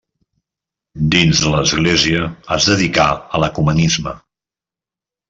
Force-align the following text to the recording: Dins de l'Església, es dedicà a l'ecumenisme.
Dins 1.15 1.41
de 1.43 1.51
l'Església, 1.55 2.23
es 2.55 2.71
dedicà 2.71 3.05
a 3.39 3.43
l'ecumenisme. 3.45 4.15